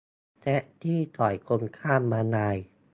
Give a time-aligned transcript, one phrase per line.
[0.39, 2.57] แท็กซี่ต่อยคนข้ามม้าลาย